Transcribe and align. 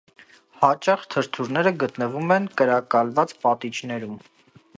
Հաճախ 0.61 1.03
թրթուրները 1.15 1.73
գտնվում 1.83 2.35
են 2.37 2.49
կրակալված 2.63 3.37
պատիճներում։ 3.45 4.19